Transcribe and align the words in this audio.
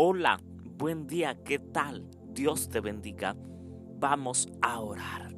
Hola, 0.00 0.40
buen 0.76 1.08
día, 1.08 1.42
¿qué 1.42 1.58
tal? 1.58 2.08
Dios 2.32 2.68
te 2.68 2.78
bendiga. 2.78 3.34
Vamos 3.98 4.48
a 4.62 4.78
orar. 4.78 5.34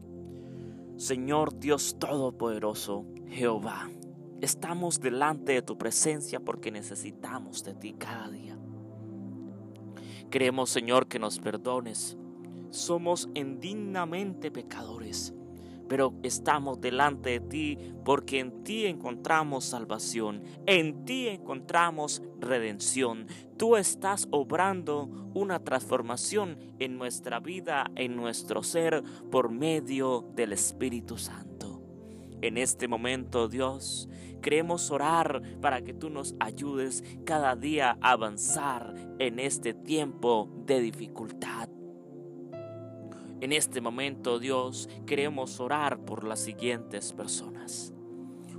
Señor 0.98 1.58
Dios 1.58 1.96
Todopoderoso, 1.98 3.06
Jehová, 3.26 3.88
estamos 4.42 5.00
delante 5.00 5.52
de 5.52 5.62
tu 5.62 5.78
presencia 5.78 6.40
porque 6.40 6.70
necesitamos 6.70 7.64
de 7.64 7.74
ti 7.74 7.94
cada 7.94 8.28
día. 8.28 8.58
Queremos, 10.30 10.68
Señor, 10.68 11.08
que 11.08 11.18
nos 11.18 11.38
perdones. 11.38 12.18
Somos 12.68 13.30
indignamente 13.32 14.50
pecadores 14.50 15.32
pero 15.90 16.14
estamos 16.22 16.80
delante 16.80 17.30
de 17.30 17.40
ti 17.40 17.78
porque 18.04 18.38
en 18.38 18.62
ti 18.62 18.86
encontramos 18.86 19.64
salvación, 19.64 20.44
en 20.64 21.04
ti 21.04 21.26
encontramos 21.26 22.22
redención. 22.38 23.26
Tú 23.58 23.74
estás 23.74 24.28
obrando 24.30 25.10
una 25.34 25.64
transformación 25.64 26.58
en 26.78 26.96
nuestra 26.96 27.40
vida, 27.40 27.90
en 27.96 28.14
nuestro 28.14 28.62
ser, 28.62 29.02
por 29.32 29.50
medio 29.50 30.30
del 30.36 30.52
Espíritu 30.52 31.18
Santo. 31.18 31.82
En 32.40 32.56
este 32.56 32.86
momento, 32.86 33.48
Dios, 33.48 34.08
queremos 34.42 34.92
orar 34.92 35.42
para 35.60 35.82
que 35.82 35.92
tú 35.92 36.08
nos 36.08 36.36
ayudes 36.38 37.02
cada 37.24 37.56
día 37.56 37.98
a 38.00 38.12
avanzar 38.12 38.94
en 39.18 39.40
este 39.40 39.74
tiempo 39.74 40.48
de 40.66 40.82
dificultad. 40.82 41.68
En 43.40 43.54
este 43.54 43.80
momento, 43.80 44.38
Dios, 44.38 44.86
queremos 45.06 45.60
orar 45.60 45.98
por 46.04 46.24
las 46.24 46.40
siguientes 46.40 47.14
personas. 47.14 47.94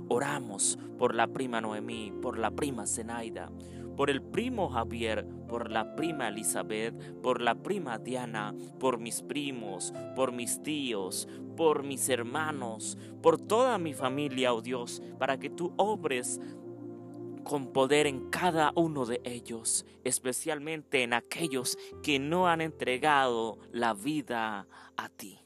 Oramos 0.08 0.76
por 0.98 1.14
la 1.14 1.28
prima 1.28 1.60
Noemí, 1.60 2.12
por 2.20 2.36
la 2.36 2.50
prima 2.50 2.84
Zenaida, 2.88 3.52
por 3.96 4.10
el 4.10 4.20
primo 4.20 4.70
Javier, 4.70 5.24
por 5.48 5.70
la 5.70 5.94
prima 5.94 6.26
Elizabeth, 6.26 7.20
por 7.22 7.40
la 7.40 7.54
prima 7.54 7.98
Diana, 7.98 8.56
por 8.80 8.98
mis 8.98 9.22
primos, 9.22 9.94
por 10.16 10.32
mis 10.32 10.60
tíos, 10.64 11.28
por 11.56 11.84
mis 11.84 12.08
hermanos, 12.08 12.98
por 13.22 13.38
toda 13.38 13.78
mi 13.78 13.94
familia, 13.94 14.52
oh 14.52 14.62
Dios, 14.62 15.00
para 15.16 15.38
que 15.38 15.48
tú 15.48 15.74
obres 15.76 16.40
con 17.44 17.72
poder 17.72 18.06
en 18.06 18.30
cada 18.30 18.72
uno 18.74 19.06
de 19.06 19.20
ellos, 19.24 19.84
especialmente 20.04 21.02
en 21.02 21.12
aquellos 21.12 21.78
que 22.02 22.18
no 22.18 22.48
han 22.48 22.60
entregado 22.60 23.58
la 23.72 23.94
vida 23.94 24.66
a 24.96 25.08
ti. 25.08 25.38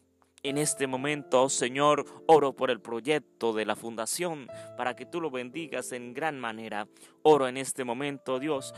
En 0.42 0.58
este 0.58 0.86
momento, 0.86 1.48
Señor, 1.48 2.04
oro 2.26 2.52
por 2.52 2.70
el 2.70 2.80
proyecto 2.80 3.52
de 3.52 3.66
la 3.66 3.74
fundación 3.74 4.46
para 4.76 4.94
que 4.94 5.04
tú 5.04 5.20
lo 5.20 5.30
bendigas 5.30 5.90
en 5.90 6.14
gran 6.14 6.38
manera. 6.38 6.86
Oro 7.22 7.48
en 7.48 7.56
este 7.56 7.82
momento, 7.82 8.38
Dios, 8.38 8.72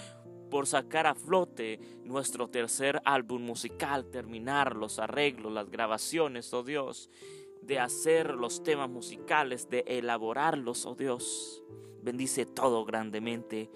por 0.51 0.67
sacar 0.67 1.07
a 1.07 1.15
flote 1.15 1.79
nuestro 2.05 2.49
tercer 2.49 3.03
álbum 3.05 3.43
musical, 3.43 4.07
terminar 4.11 4.77
los 4.77 4.99
arreglos, 4.99 5.53
las 5.53 5.71
grabaciones, 5.71 6.55
oh 6.55 6.63
Dios, 6.63 7.11
de 7.61 7.79
hacer 7.79 8.35
los 8.35 8.63
temas 8.63 8.89
musicales, 8.89 9.69
de 9.69 9.85
elaborarlos, 9.87 10.87
oh 10.87 10.95
Dios. 10.95 11.63
Bendice 12.03 12.47
todo 12.47 12.85
grandemente. 12.85 13.71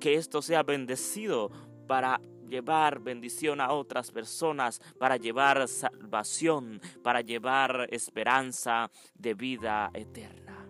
Que 0.00 0.14
esto 0.14 0.42
sea 0.42 0.62
bendecido 0.62 1.50
para 1.86 2.20
llevar 2.48 3.00
bendición 3.00 3.60
a 3.60 3.72
otras 3.72 4.10
personas, 4.10 4.80
para 4.98 5.16
llevar 5.16 5.66
salvación, 5.68 6.80
para 7.02 7.22
llevar 7.22 7.88
esperanza 7.90 8.90
de 9.14 9.34
vida 9.34 9.90
eterna. 9.94 10.68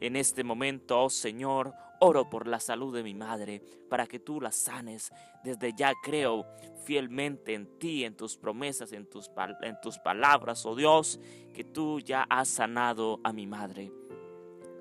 En 0.00 0.16
este 0.16 0.42
momento, 0.42 1.04
oh 1.04 1.10
Señor, 1.10 1.72
oro 2.00 2.28
por 2.28 2.48
la 2.48 2.58
salud 2.58 2.92
de 2.92 3.04
mi 3.04 3.14
madre, 3.14 3.62
para 3.88 4.08
que 4.08 4.18
tú 4.18 4.40
la 4.40 4.50
sanes. 4.50 5.12
Desde 5.44 5.72
ya 5.76 5.92
creo 6.02 6.44
fielmente 6.84 7.54
en 7.54 7.78
ti, 7.78 8.04
en 8.04 8.16
tus 8.16 8.36
promesas, 8.36 8.92
en 8.92 9.08
tus, 9.08 9.30
en 9.62 9.80
tus 9.80 9.98
palabras, 9.98 10.66
oh 10.66 10.74
Dios, 10.74 11.20
que 11.54 11.62
tú 11.62 12.00
ya 12.00 12.26
has 12.28 12.48
sanado 12.48 13.20
a 13.22 13.32
mi 13.32 13.46
madre. 13.46 13.92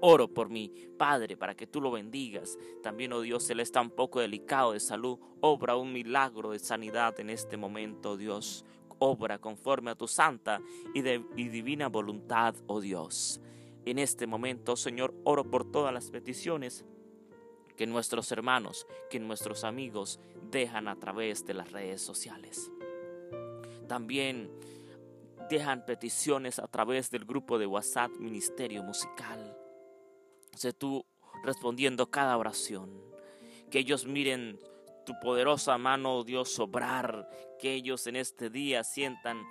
Oro 0.02 0.28
por 0.28 0.50
mi 0.50 0.74
Padre 0.98 1.38
para 1.38 1.56
que 1.56 1.68
tú 1.68 1.80
lo 1.80 1.92
bendigas. 1.92 2.58
También, 2.82 3.14
oh 3.14 3.22
Dios, 3.22 3.50
Él 3.50 3.60
está 3.60 3.82
un 3.82 3.92
poco 3.92 4.20
delicado 4.20 4.74
de 4.74 4.80
salud. 4.80 5.20
Obra 5.42 5.76
un 5.76 5.94
milagro 5.94 6.52
de 6.52 6.60
sanidad 6.60 7.20
en 7.20 7.30
este 7.30 7.56
momento, 7.56 8.18
Dios. 8.18 8.66
Obra 9.00 9.40
conforme 9.40 9.92
a 9.92 9.96
tu 9.96 10.08
santa 10.08 10.62
y, 10.94 11.00
y 11.00 11.50
divina 11.50 11.88
voluntad, 11.88 12.56
oh 12.68 12.82
Dios. 12.82 13.40
En 13.86 14.00
este 14.00 14.28
momento, 14.28 14.76
Señor, 14.76 15.14
oro 15.24 15.50
por 15.50 15.72
todas 15.72 15.94
las 15.94 16.12
peticiones 16.12 16.86
que 17.76 17.88
nuestros 17.88 18.32
hermanos, 18.32 18.86
que 19.10 19.20
nuestros 19.20 19.64
amigos 19.64 20.20
dejan 20.52 20.88
a 20.88 21.00
través 21.00 21.46
de 21.46 21.56
las 21.56 21.72
redes 21.72 22.02
sociales. 22.02 22.72
También 23.88 24.52
dejan 25.50 25.86
peticiones 25.86 26.60
a 26.60 26.68
través 26.68 27.10
del 27.12 27.26
grupo 27.26 27.58
de 27.58 27.66
WhatsApp 27.66 28.12
Ministerio 28.20 28.84
Musical. 28.84 29.61
Sé 30.56 30.74
tú 30.74 31.06
respondiendo 31.44 32.10
cada 32.10 32.38
oración. 32.38 32.90
Que 33.70 33.80
ellos 33.80 34.06
miren 34.06 34.60
tu 35.06 35.14
poderosa 35.20 35.78
mano, 35.78 36.18
oh 36.18 36.24
Dios, 36.24 36.54
sobrar. 36.54 37.30
Que 37.60 37.74
ellos 37.74 38.06
en 38.08 38.16
este 38.16 38.50
día 38.50 38.84
sientan 38.84 39.44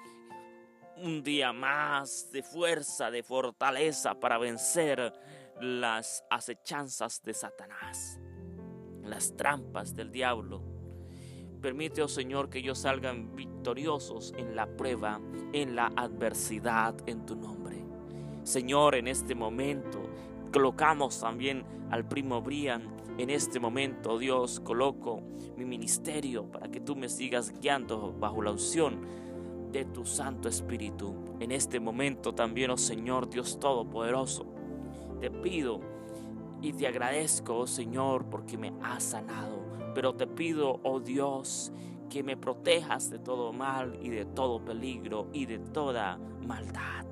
un 0.97 1.23
día 1.23 1.53
más 1.53 2.31
de 2.31 2.43
fuerza, 2.43 3.11
de 3.11 3.23
fortaleza 3.23 4.15
para 4.15 4.39
vencer 4.39 5.13
las 5.61 6.25
acechanzas 6.31 7.23
de 7.23 7.35
Satanás, 7.35 8.19
las 9.03 9.37
trampas 9.37 9.95
del 9.95 10.11
diablo. 10.11 10.63
Permite, 11.61 12.03
oh 12.03 12.09
Señor, 12.09 12.49
que 12.49 12.59
ellos 12.59 12.79
salgan 12.79 13.35
victoriosos 13.35 14.33
en 14.37 14.57
la 14.57 14.67
prueba, 14.67 15.21
en 15.53 15.77
la 15.77 15.93
adversidad, 15.97 16.95
en 17.07 17.27
tu 17.27 17.37
nombre. 17.37 17.85
Señor, 18.43 18.95
en 18.95 19.09
este 19.09 19.35
momento 19.35 20.00
Colocamos 20.53 21.21
también 21.21 21.65
al 21.91 22.07
primo 22.07 22.43
Brian 22.43 23.01
en 23.21 23.29
este 23.29 23.61
momento, 23.61 24.19
Dios, 24.19 24.61
coloco 24.61 25.21
mi 25.59 25.67
ministerio 25.67 26.51
para 26.51 26.71
que 26.71 26.81
tú 26.81 26.97
me 26.97 27.11
sigas 27.11 27.53
guiando 27.61 28.15
bajo 28.19 28.41
la 28.41 28.53
unción 28.53 29.01
de 29.71 29.85
tu 29.85 30.07
Santo 30.07 30.49
Espíritu. 30.49 31.15
En 31.39 31.53
este 31.53 31.81
momento 31.81 32.35
también, 32.35 32.71
oh 32.71 32.79
Señor 32.79 33.29
Dios 33.29 33.61
Todopoderoso, 33.61 34.47
te 35.21 35.31
pido 35.31 35.81
y 36.63 36.73
te 36.73 36.87
agradezco, 36.87 37.59
oh 37.59 37.67
Señor, 37.67 38.25
porque 38.31 38.57
me 38.57 38.73
has 38.83 39.03
sanado. 39.03 39.67
Pero 39.95 40.15
te 40.15 40.27
pido, 40.27 40.81
oh 40.83 40.99
Dios, 40.99 41.73
que 42.09 42.23
me 42.23 42.39
protejas 42.39 43.11
de 43.11 43.19
todo 43.19 43.53
mal 43.53 43.99
y 44.01 44.09
de 44.09 44.25
todo 44.25 44.65
peligro 44.65 45.29
y 45.35 45.45
de 45.45 45.59
toda 45.59 46.17
maldad. 46.47 47.05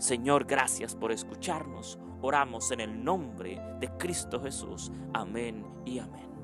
Señor, 0.00 0.44
gracias 0.44 0.96
por 0.96 1.12
escucharnos. 1.12 2.00
Oramos 2.26 2.72
en 2.72 2.80
el 2.80 3.04
nombre 3.04 3.62
de 3.78 3.88
Cristo 3.98 4.40
Jesús. 4.42 4.90
Amén 5.14 5.64
y 5.84 6.00
amén. 6.00 6.35